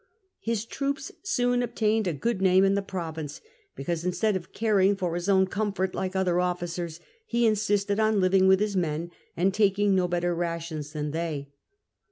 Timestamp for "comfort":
5.45-5.93